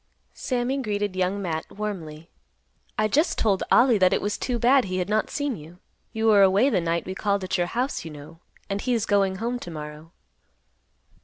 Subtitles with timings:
[0.33, 2.31] Sammy greeted Young Matt warmly.
[2.97, 5.77] "I just told Ollie that it was too bad he had not seen you.
[6.11, 9.05] You were away the night we called at your house, you know; and he is
[9.05, 10.11] going home to morrow."